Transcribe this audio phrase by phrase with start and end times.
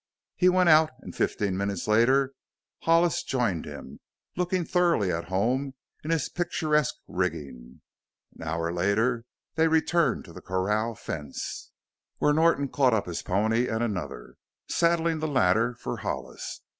[0.35, 2.33] He went out and fifteen minutes later
[2.85, 3.99] Hollis joined him,
[4.35, 7.81] looking thoroughly at home in his picturesque rigging.
[8.33, 11.69] An hour later they returned to the corral fence,
[12.17, 14.37] where Norton caught up his pony and another,
[14.67, 16.61] saddling the latter for Hollis.